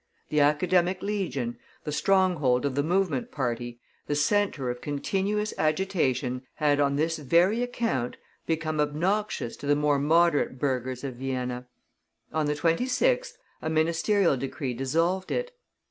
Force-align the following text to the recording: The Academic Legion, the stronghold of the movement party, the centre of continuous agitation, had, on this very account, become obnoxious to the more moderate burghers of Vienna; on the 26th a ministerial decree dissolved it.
The 0.29 0.39
Academic 0.39 1.03
Legion, 1.03 1.59
the 1.83 1.91
stronghold 1.91 2.65
of 2.65 2.73
the 2.73 2.81
movement 2.81 3.31
party, 3.31 3.79
the 4.07 4.15
centre 4.15 4.71
of 4.71 4.81
continuous 4.81 5.53
agitation, 5.59 6.41
had, 6.55 6.79
on 6.79 6.95
this 6.95 7.19
very 7.19 7.61
account, 7.61 8.17
become 8.47 8.79
obnoxious 8.79 9.55
to 9.57 9.67
the 9.67 9.75
more 9.75 9.99
moderate 9.99 10.57
burghers 10.57 11.03
of 11.03 11.17
Vienna; 11.17 11.67
on 12.33 12.47
the 12.47 12.55
26th 12.55 13.33
a 13.61 13.69
ministerial 13.69 14.37
decree 14.37 14.73
dissolved 14.73 15.29
it. 15.29 15.51